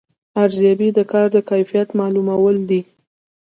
ارزیابي 0.43 0.89
د 0.97 0.99
کار 1.11 1.27
د 1.35 1.37
کیفیت 1.49 1.89
معلومول 1.99 2.55
دي 2.69 2.81